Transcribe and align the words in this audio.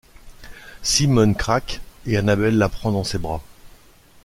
Simone 0.81 1.35
craque 1.35 1.79
et 2.07 2.17
Annabelle 2.17 2.57
la 2.57 2.69
prend 2.69 2.91
dans 2.91 3.03
ses 3.03 3.19
bras. 3.19 3.43